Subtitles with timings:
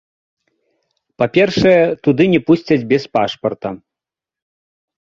[1.21, 1.75] Па-першае,
[2.09, 3.69] туды не пусцяць без пашпарта.